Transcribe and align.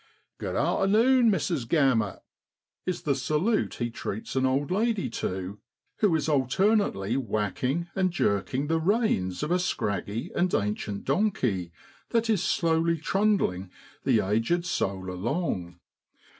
'(rood 0.39 0.55
arternune! 0.55 1.29
Mrs. 1.29 1.67
Gammut,' 1.69 2.23
is 2.87 3.03
the 3.03 3.13
salute 3.13 3.75
he 3.75 3.91
treats 3.91 4.35
an 4.35 4.47
old 4.47 4.71
lady 4.71 5.11
to, 5.11 5.59
who 5.97 6.15
is 6.15 6.27
alternately 6.27 7.15
whacking 7.17 7.87
and 7.93 8.09
jerking 8.09 8.65
the 8.65 8.79
reins 8.79 9.43
of 9.43 9.51
a 9.51 9.59
scraggy 9.59 10.31
and 10.35 10.55
ancient 10.55 11.05
donkey, 11.05 11.71
that 12.09 12.31
is 12.31 12.43
slowly 12.43 12.97
trundling 12.97 13.69
the 14.03 14.21
aged 14.27 14.65
soul 14.65 15.07
along. 15.11 15.79